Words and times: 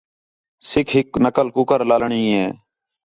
سِکھ 0.69 0.93
ہِک 0.95 1.09
نقل 1.25 1.47
کُکر 1.55 1.81
لالݨی 1.89 2.21
ہِے 2.35 2.45